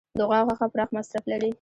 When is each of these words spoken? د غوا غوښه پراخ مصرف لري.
د 0.17 0.19
غوا 0.27 0.39
غوښه 0.47 0.67
پراخ 0.73 0.89
مصرف 0.97 1.23
لري. 1.31 1.49